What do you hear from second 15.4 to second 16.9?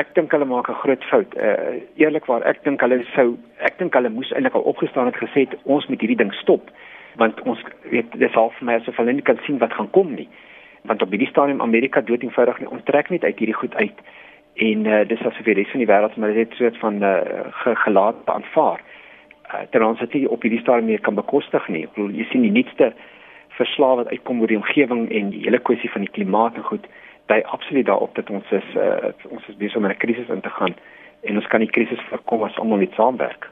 die res van die wêreld maar dit soort